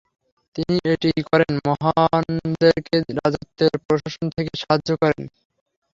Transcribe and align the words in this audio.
তিনি 0.55 0.75
এটি 0.93 1.09
করেন 1.29 1.53
মহানদেরকে 1.67 2.95
রাজত্বের 3.17 3.73
প্রশাসন 3.85 4.25
থেকে 4.35 4.51
সাহায্য 4.61 4.89
করার 4.99 5.15
জন্য। 5.17 5.31